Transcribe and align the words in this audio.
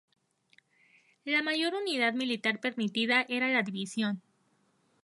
La 1.25 1.43
mayor 1.43 1.75
unidad 1.75 2.15
militar 2.15 2.59
permitida 2.59 3.23
era 3.29 3.49
la 3.49 3.61
división. 3.61 4.23